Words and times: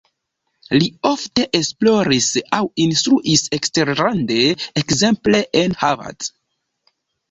Li 0.77 0.87
ofte 1.09 1.45
esploris 1.59 2.31
aŭ 2.61 2.63
instruis 2.87 3.47
eksterlande, 3.61 4.41
ekzemple 4.85 5.47
en 5.65 5.83
Harvard. 5.87 6.35